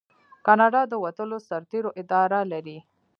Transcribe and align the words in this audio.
کاناډا 0.45 0.81
د 0.91 0.93
وتلو 1.03 1.37
سرتیرو 1.49 1.89
اداره 2.01 2.39
لري. 2.51 2.77